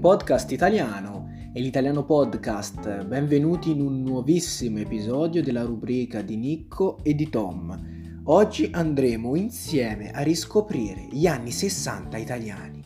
[0.00, 3.04] podcast italiano e l'Italiano Podcast.
[3.04, 8.22] Benvenuti in un nuovissimo episodio della rubrica di Nicco e di Tom.
[8.24, 12.82] Oggi andremo insieme a riscoprire gli anni 60 italiani.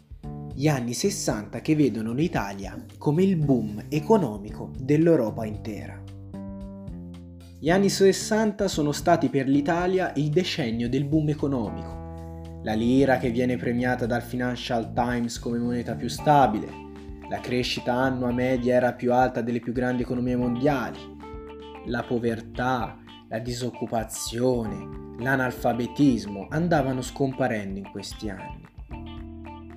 [0.53, 6.03] Gli anni 60 che vedono l'Italia come il boom economico dell'Europa intera.
[7.61, 12.03] Gli anni 60 sono stati per l'Italia il decennio del boom economico
[12.65, 16.85] la lira che viene premiata dal Financial Times come moneta più stabile,
[17.29, 20.99] la crescita annua media era più alta delle più grandi economie mondiali,
[21.87, 28.67] la povertà, la disoccupazione, l'analfabetismo andavano scomparendo in questi anni.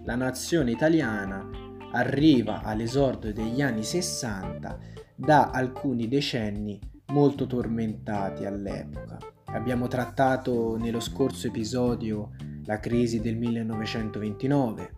[0.04, 1.46] La nazione italiana
[1.92, 4.78] arriva all'esordio degli anni 60
[5.16, 9.18] da alcuni decenni molto tormentati all'epoca.
[9.46, 12.32] Abbiamo trattato nello scorso episodio
[12.66, 14.96] la crisi del 1929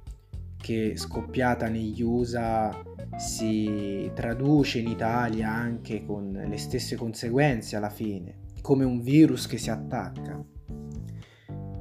[0.70, 2.80] che scoppiata negli USA
[3.18, 9.58] si traduce in Italia anche con le stesse conseguenze alla fine, come un virus che
[9.58, 10.46] si attacca.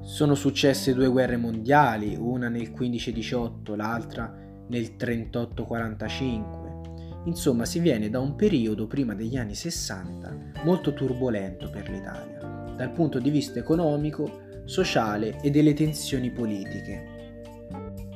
[0.01, 4.35] Sono successe due guerre mondiali, una nel 15-18, l'altra
[4.69, 7.27] nel 38-45.
[7.27, 12.93] Insomma, si viene da un periodo prima degli anni 60 molto turbolento per l'Italia, dal
[12.93, 17.17] punto di vista economico, sociale e delle tensioni politiche.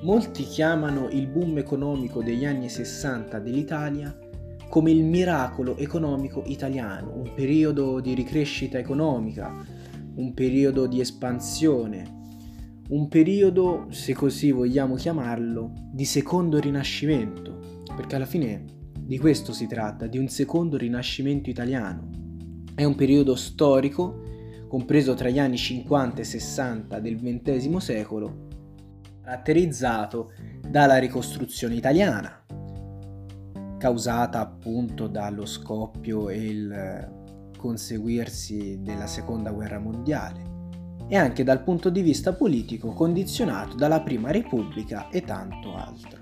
[0.02, 4.12] Molti chiamano il boom economico degli anni 60 dell'Italia
[4.68, 9.54] come il miracolo economico italiano, un periodo di ricrescita economica,
[10.16, 12.20] un periodo di espansione,
[12.88, 18.64] un periodo, se così vogliamo chiamarlo, di secondo rinascimento, perché alla fine
[18.98, 22.10] di questo si tratta, di un secondo rinascimento italiano.
[22.74, 24.20] È un periodo storico
[24.66, 28.50] compreso tra gli anni 50 e 60 del XX secolo,
[29.22, 30.32] caratterizzato
[30.68, 32.44] dalla ricostruzione italiana,
[33.78, 37.20] causata appunto dallo scoppio e il
[37.56, 40.50] conseguirsi della seconda guerra mondiale,
[41.08, 46.20] e anche dal punto di vista politico condizionato dalla Prima Repubblica e tanto altro.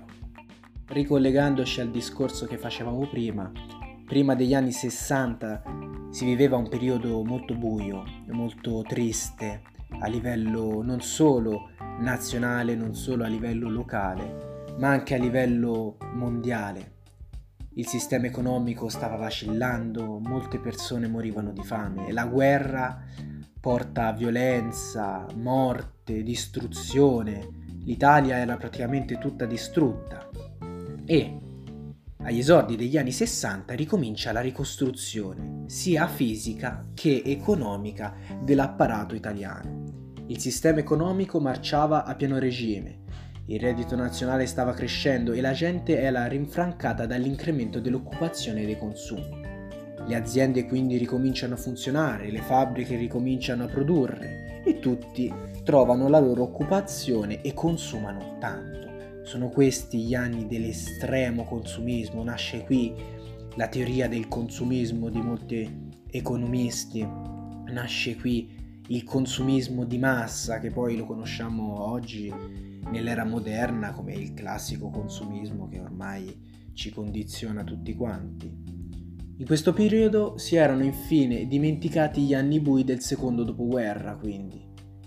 [0.85, 3.51] Ricollegandoci al discorso che facevamo prima,
[4.05, 5.63] prima degli anni 60
[6.11, 9.61] si viveva un periodo molto buio, molto triste
[9.99, 11.69] a livello non solo
[12.01, 16.99] nazionale, non solo a livello locale, ma anche a livello mondiale.
[17.75, 23.01] Il sistema economico stava vacillando, molte persone morivano di fame e la guerra
[23.59, 27.47] porta a violenza, morte, distruzione.
[27.83, 30.29] L'Italia era praticamente tutta distrutta
[31.05, 31.39] e
[32.23, 38.13] agli esordi degli anni 60 ricomincia la ricostruzione, sia fisica che economica,
[38.43, 39.90] dell'apparato italiano.
[40.31, 42.99] Il sistema economico marciava a pieno regime,
[43.47, 49.41] il reddito nazionale stava crescendo e la gente era rinfrancata dall'incremento dell'occupazione e dei consumi.
[50.07, 55.29] Le aziende quindi ricominciano a funzionare, le fabbriche ricominciano a produrre e tutti
[55.65, 59.23] trovano la loro occupazione e consumano tanto.
[59.23, 62.95] Sono questi gli anni dell'estremo consumismo, nasce qui
[63.55, 67.05] la teoria del consumismo di molti economisti,
[67.65, 68.60] nasce qui
[68.91, 72.29] il consumismo di massa che poi lo conosciamo oggi
[72.89, 78.53] nell'era moderna come il classico consumismo che ormai ci condiziona tutti quanti.
[79.37, 84.61] In questo periodo si erano infine dimenticati gli anni bui del secondo dopoguerra, quindi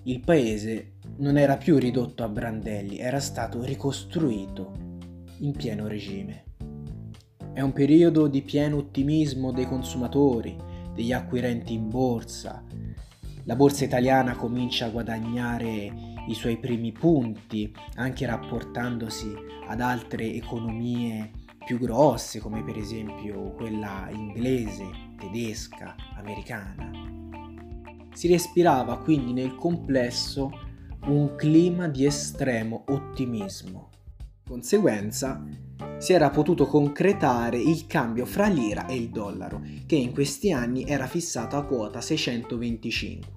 [0.05, 4.73] il paese non era più ridotto a brandelli, era stato ricostruito
[5.41, 6.45] in pieno regime.
[7.53, 10.57] È un periodo di pieno ottimismo dei consumatori,
[10.95, 12.64] degli acquirenti in borsa.
[13.47, 15.93] La borsa italiana comincia a guadagnare
[16.29, 19.35] i suoi primi punti, anche rapportandosi
[19.69, 21.31] ad altre economie
[21.65, 24.89] più grosse, come per esempio quella inglese,
[25.19, 26.91] tedesca, americana.
[28.15, 30.51] Si respirava quindi nel complesso
[31.07, 33.91] un clima di estremo ottimismo.
[34.47, 35.45] Conseguenza,
[35.99, 40.85] si era potuto concretare il cambio fra l'ira e il dollaro, che in questi anni
[40.85, 43.34] era fissato a quota 625,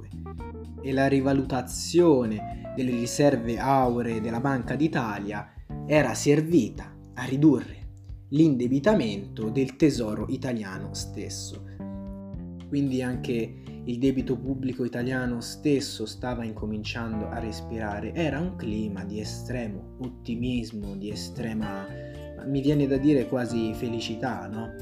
[0.88, 5.52] e la rivalutazione delle riserve auree della Banca d'Italia
[5.86, 7.88] era servita a ridurre
[8.30, 11.62] l'indebitamento del tesoro italiano stesso.
[12.70, 19.20] Quindi anche il debito pubblico italiano stesso stava incominciando a respirare, era un clima di
[19.20, 21.86] estremo ottimismo, di estrema,
[22.46, 24.74] mi viene da dire quasi felicità, no?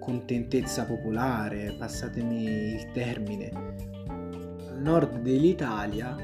[0.00, 3.91] Contentezza popolare, passatemi il termine.
[4.82, 6.16] Nord dell'Italia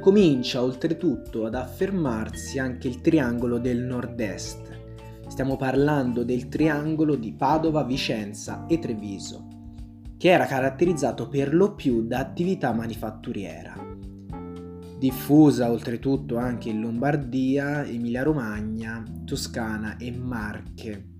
[0.00, 4.74] comincia oltretutto ad affermarsi anche il triangolo del nord-est,
[5.26, 9.48] Stiamo parlando del triangolo di Padova, Vicenza e Treviso,
[10.16, 13.74] che era caratterizzato per lo più da attività manifatturiera.
[14.96, 21.14] Diffusa oltretutto anche in Lombardia, Emilia-Romagna, Toscana e Marche,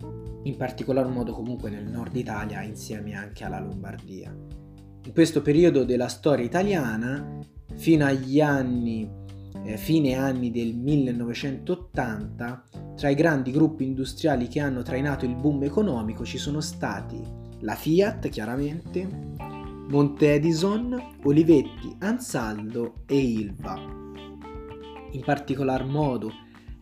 [0.45, 4.33] in particolar modo comunque nel nord Italia insieme anche alla Lombardia.
[5.05, 7.39] In questo periodo della storia italiana,
[7.75, 9.23] fino agli anni
[9.65, 12.65] eh, fine anni del 1980,
[12.97, 17.75] tra i grandi gruppi industriali che hanno trainato il boom economico ci sono stati la
[17.75, 19.09] Fiat, chiaramente,
[19.89, 23.75] Monte Edison, Olivetti, Ansaldo e Ilva.
[25.13, 26.31] In particolar modo,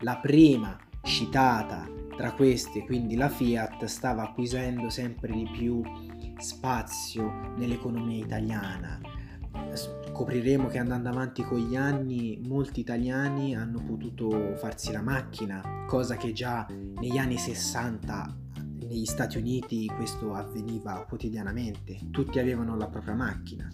[0.01, 5.83] la prima citata tra queste, quindi la Fiat, stava acquisendo sempre di più
[6.43, 9.01] spazio nell'economia italiana.
[9.73, 16.17] Scopriremo che andando avanti con gli anni molti italiani hanno potuto farsi la macchina, cosa
[16.17, 18.37] che già negli anni 60
[18.93, 23.67] negli Stati Uniti questo avveniva quotidianamente, tutti avevano la propria macchina.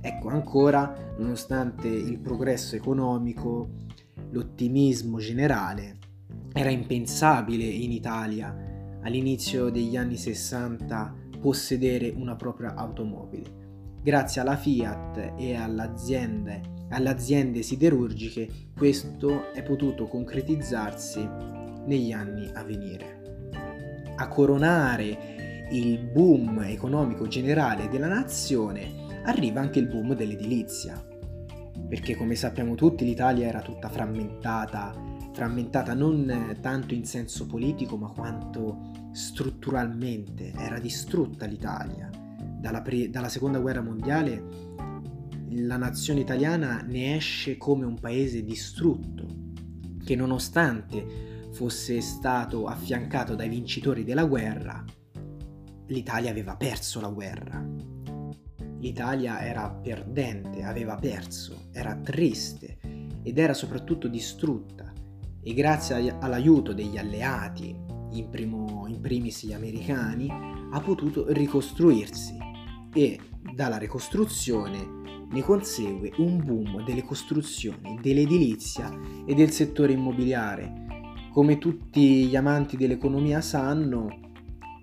[0.00, 3.70] Ecco, ancora, nonostante il progresso economico,
[4.30, 5.98] l'ottimismo generale,
[6.52, 8.56] era impensabile in Italia.
[9.02, 13.68] All'inizio degli anni 60 possedere una propria automobile.
[14.02, 21.26] Grazie alla Fiat e alle aziende siderurgiche questo è potuto concretizzarsi
[21.86, 23.50] negli anni a venire.
[24.16, 31.02] A coronare il boom economico generale della nazione arriva anche il boom dell'edilizia,
[31.88, 34.94] perché come sappiamo tutti l'Italia era tutta frammentata,
[35.32, 42.10] frammentata non tanto in senso politico ma quanto strutturalmente, era distrutta l'Italia
[42.60, 44.78] dalla, pre- dalla seconda guerra mondiale
[45.52, 49.26] la nazione italiana ne esce come un paese distrutto,
[50.04, 54.84] che nonostante fosse stato affiancato dai vincitori della guerra,
[55.86, 57.66] l'Italia aveva perso la guerra.
[58.78, 62.78] L'Italia era perdente, aveva perso, era triste
[63.22, 64.92] ed era soprattutto distrutta
[65.42, 67.76] e grazie all'aiuto degli alleati,
[68.12, 72.36] in, primo, in primis gli americani, ha potuto ricostruirsi
[72.92, 73.18] e
[73.54, 74.98] dalla ricostruzione
[75.30, 78.90] ne consegue un boom delle costruzioni, dell'edilizia
[79.24, 80.88] e del settore immobiliare.
[81.32, 84.08] Come tutti gli amanti dell'economia sanno,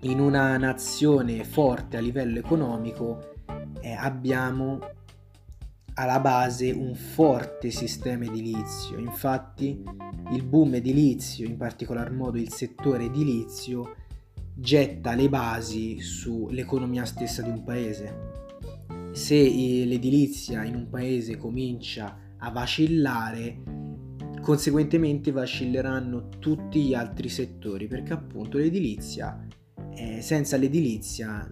[0.02, 3.34] in una nazione forte a livello economico
[3.80, 4.78] eh, abbiamo
[5.98, 8.98] alla base un forte sistema edilizio.
[8.98, 9.82] Infatti
[10.32, 13.96] il boom edilizio, in particolar modo il settore edilizio,
[14.54, 18.36] getta le basi sull'economia stessa di un paese.
[19.10, 23.60] Se l'edilizia in un paese comincia a vacillare,
[24.40, 29.44] conseguentemente vacilleranno tutti gli altri settori, perché appunto l'edilizia,
[29.96, 31.50] eh, senza l'edilizia,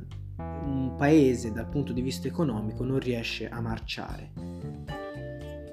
[0.67, 4.33] un paese dal punto di vista economico non riesce a marciare.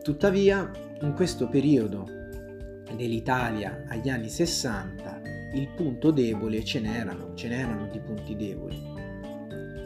[0.03, 2.05] Tuttavia, in questo periodo
[2.95, 5.21] dell'Italia agli anni 60,
[5.55, 8.91] il punto debole ce n'erano, ce n'erano di punti deboli.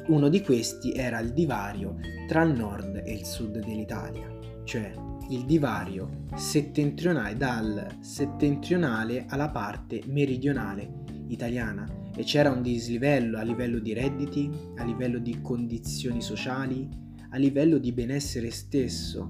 [0.07, 4.27] Uno di questi era il divario tra il nord e il sud dell'Italia,
[4.63, 4.91] cioè
[5.29, 11.85] il divario settentrionale dal settentrionale alla parte meridionale italiana
[12.17, 16.89] e c'era un dislivello a livello di redditi, a livello di condizioni sociali,
[17.29, 19.27] a livello di benessere stesso.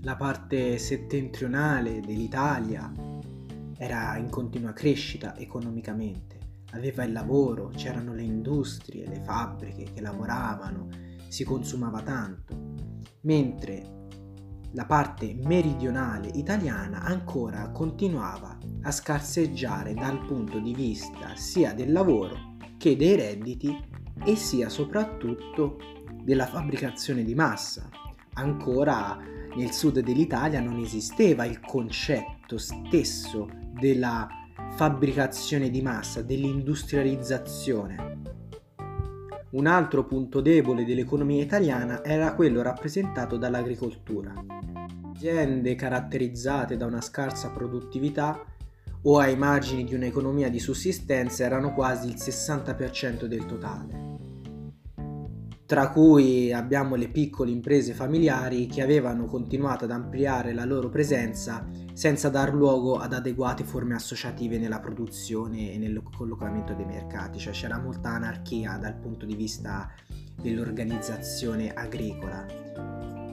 [0.00, 2.90] La parte settentrionale dell'Italia
[3.76, 6.38] era in continua crescita economicamente,
[6.72, 10.88] aveva il lavoro, c'erano le industrie, le fabbriche che lavoravano,
[11.28, 12.72] si consumava tanto,
[13.22, 13.93] mentre
[14.74, 22.56] la parte meridionale italiana ancora continuava a scarseggiare dal punto di vista sia del lavoro
[22.76, 23.76] che dei redditi
[24.24, 25.78] e sia soprattutto
[26.22, 27.88] della fabbricazione di massa.
[28.34, 29.16] Ancora
[29.54, 34.26] nel sud dell'Italia non esisteva il concetto stesso della
[34.74, 38.33] fabbricazione di massa, dell'industrializzazione.
[39.54, 44.34] Un altro punto debole dell'economia italiana era quello rappresentato dall'agricoltura.
[45.14, 48.44] Aziende caratterizzate da una scarsa produttività
[49.02, 54.13] o ai margini di un'economia di sussistenza erano quasi il 60% del totale
[55.66, 61.66] tra cui abbiamo le piccole imprese familiari che avevano continuato ad ampliare la loro presenza
[61.94, 67.52] senza dar luogo ad adeguate forme associative nella produzione e nel collocamento dei mercati, cioè
[67.54, 69.90] c'era molta anarchia dal punto di vista
[70.40, 72.44] dell'organizzazione agricola.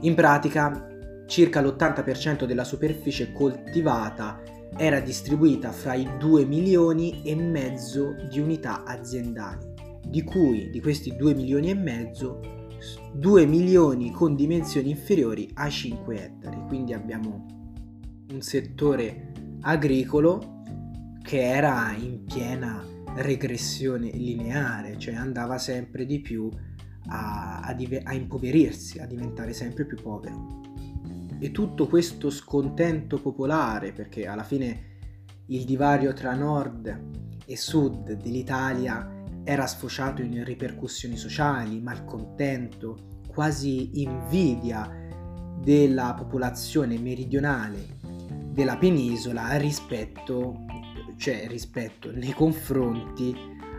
[0.01, 0.87] In pratica,
[1.27, 4.41] circa l'80% della superficie coltivata
[4.77, 9.70] era distribuita fra i 2 milioni e mezzo di unità aziendali,
[10.07, 12.39] di cui di questi 2 milioni e mezzo
[13.13, 17.45] 2 milioni con dimensioni inferiori ai 5 ettari, quindi abbiamo
[18.31, 19.31] un settore
[19.61, 20.61] agricolo
[21.21, 22.83] che era in piena
[23.15, 26.49] regressione lineare, cioè andava sempre di più
[27.07, 30.61] a, a, a impoverirsi, a diventare sempre più povero.
[31.39, 34.89] E tutto questo scontento popolare, perché alla fine
[35.47, 37.09] il divario tra nord
[37.45, 44.89] e sud dell'Italia era sfociato in ripercussioni sociali, malcontento, quasi invidia
[45.59, 47.99] della popolazione meridionale
[48.51, 50.65] della penisola rispetto,
[51.17, 53.33] cioè rispetto nei confronti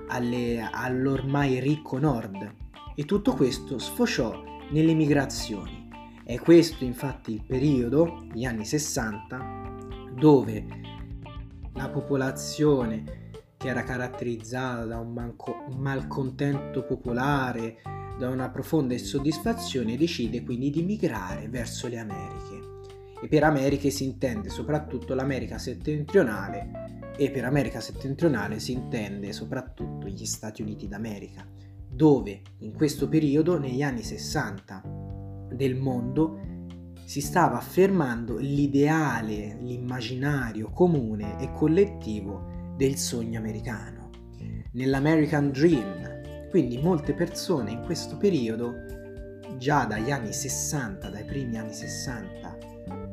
[0.08, 2.54] alle, all'ormai ricco nord.
[2.94, 5.88] E tutto questo sfociò nelle migrazioni.
[6.24, 10.64] È questo infatti il periodo, gli anni 60, dove
[11.74, 13.21] la popolazione
[13.62, 17.76] che era caratterizzata da un, manco, un malcontento popolare,
[18.18, 22.70] da una profonda insoddisfazione, decide quindi di migrare verso le Americhe.
[23.22, 30.08] E per Americhe si intende soprattutto l'America settentrionale e per America settentrionale si intende soprattutto
[30.08, 31.46] gli Stati Uniti d'America,
[31.88, 36.40] dove in questo periodo, negli anni 60 del mondo,
[37.04, 44.10] si stava affermando l'ideale, l'immaginario comune e collettivo del sogno americano,
[44.72, 46.48] nell'American Dream.
[46.50, 48.74] Quindi molte persone in questo periodo,
[49.56, 52.58] già dagli anni 60, dai primi anni 60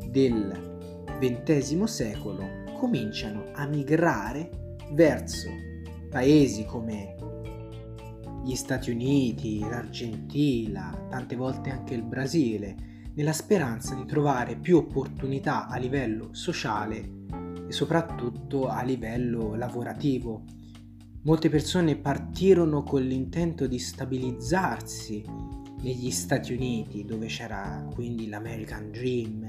[0.10, 0.78] del
[1.20, 5.50] XX secolo, cominciano a migrare verso
[6.10, 7.16] paesi come
[8.44, 12.76] gli Stati Uniti, l'Argentina, tante volte anche il Brasile,
[13.16, 17.19] nella speranza di trovare più opportunità a livello sociale
[17.70, 20.44] e soprattutto a livello lavorativo.
[21.22, 25.24] Molte persone partirono con l'intento di stabilizzarsi
[25.82, 29.48] negli Stati Uniti, dove c'era quindi l'American Dream,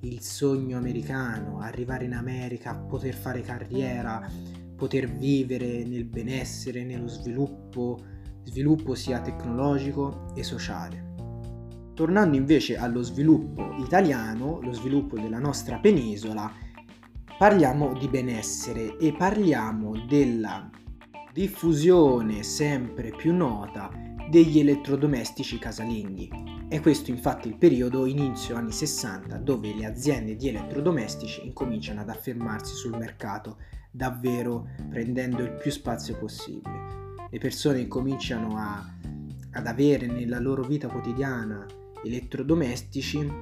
[0.00, 4.26] il sogno americano, arrivare in America, poter fare carriera,
[4.74, 8.00] poter vivere nel benessere, nello sviluppo,
[8.44, 11.06] sviluppo sia tecnologico e sociale.
[11.92, 16.50] Tornando invece allo sviluppo italiano, lo sviluppo della nostra penisola,
[17.38, 20.68] parliamo di benessere e parliamo della
[21.32, 23.88] diffusione sempre più nota
[24.28, 26.28] degli elettrodomestici casalinghi.
[26.68, 32.08] È questo infatti il periodo inizio anni 60 dove le aziende di elettrodomestici incominciano ad
[32.08, 33.58] affermarsi sul mercato
[33.92, 36.86] davvero prendendo il più spazio possibile.
[37.30, 38.84] Le persone incominciano a,
[39.52, 41.64] ad avere nella loro vita quotidiana
[42.02, 43.32] elettrodomestici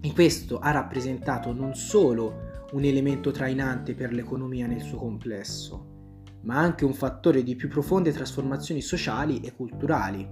[0.00, 5.94] e questo ha rappresentato non solo un elemento trainante per l'economia nel suo complesso,
[6.42, 10.28] ma anche un fattore di più profonde trasformazioni sociali e culturali.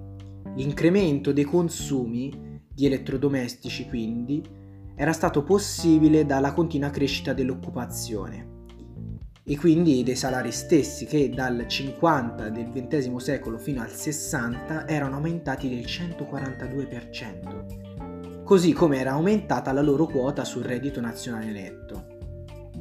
[0.56, 4.42] L'incremento dei consumi di elettrodomestici, quindi,
[4.96, 8.52] era stato possibile dalla continua crescita dell'occupazione
[9.46, 15.16] e quindi dei salari stessi che dal 50 del XX secolo fino al 60 erano
[15.16, 21.83] aumentati del 142%, così come era aumentata la loro quota sul reddito nazionale netto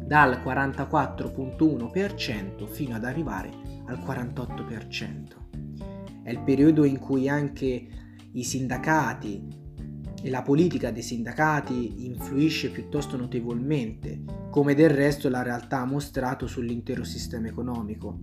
[0.06, 3.50] dal 44.1% fino ad arrivare
[3.86, 5.42] al 48%.
[6.24, 7.88] È il periodo in cui anche
[8.32, 9.62] i sindacati
[10.22, 16.48] e la politica dei sindacati influisce piuttosto notevolmente, come del resto la realtà ha mostrato
[16.48, 18.22] sull'intero sistema economico.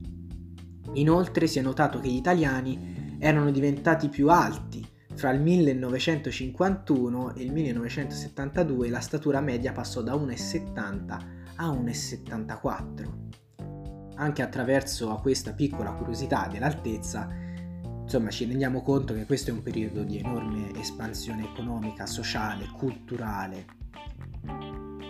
[0.95, 4.87] Inoltre si è notato che gli italiani erano diventati più alti.
[5.15, 13.29] Fra il 1951 e il 1972 la statura media passò da 1,70 a 1,74.
[14.17, 17.29] Anche attraverso questa piccola curiosità dell'altezza,
[18.03, 23.67] insomma ci rendiamo conto che questo è un periodo di enorme espansione economica, sociale, culturale.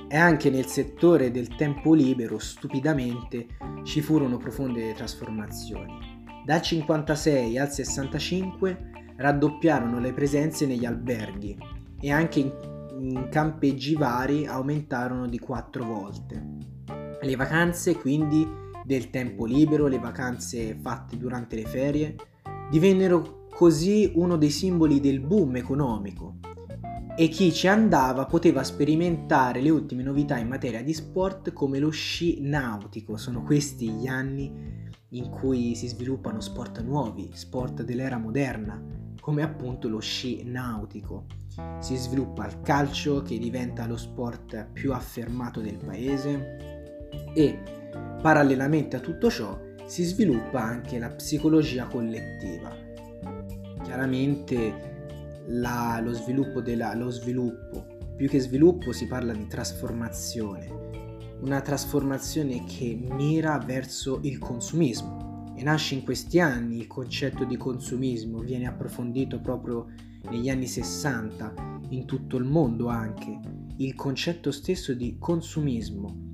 [0.09, 3.47] E anche nel settore del tempo libero, stupidamente,
[3.85, 6.19] ci furono profonde trasformazioni.
[6.45, 11.57] Dal 56 al 65 raddoppiarono le presenze negli alberghi
[12.01, 12.53] e anche in
[13.31, 16.47] campeggi vari aumentarono di quattro volte.
[17.21, 18.47] Le vacanze quindi
[18.85, 22.17] del tempo libero, le vacanze fatte durante le ferie,
[22.71, 26.39] divennero così uno dei simboli del boom economico
[27.17, 31.91] e chi ci andava poteva sperimentare le ultime novità in materia di sport come lo
[31.91, 33.17] sci nautico.
[33.19, 38.83] Sono questi gli anni in cui si sviluppano sport nuovi, sport dell'era moderna,
[39.21, 41.27] come appunto lo sci nautico.
[41.81, 47.59] Si sviluppa il calcio che diventa lo sport più affermato del paese E
[48.23, 52.73] parallelamente a tutto ciò si sviluppa anche la psicologia collettiva.
[53.83, 61.61] Chiaramente la, lo, sviluppo della, lo sviluppo, più che sviluppo si parla di trasformazione, una
[61.61, 65.30] trasformazione che mira verso il consumismo
[65.61, 69.89] e nasce in questi anni il concetto di consumismo, viene approfondito proprio
[70.31, 73.39] negli anni 60 in tutto il mondo anche
[73.77, 76.31] il concetto stesso di consumismo.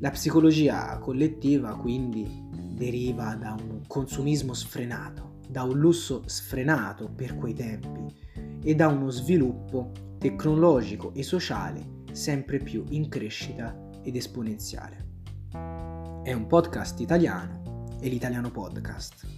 [0.00, 2.26] La psicologia collettiva quindi
[2.74, 8.12] deriva da un consumismo sfrenato, da un lusso sfrenato per quei tempi
[8.60, 13.72] e da uno sviluppo tecnologico e sociale sempre più in crescita
[14.02, 15.06] ed esponenziale.
[16.24, 17.67] È un podcast italiano
[18.00, 19.37] e l'italiano podcast.